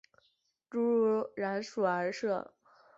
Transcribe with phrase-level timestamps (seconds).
[0.71, 2.55] 侏儒蚺属而设。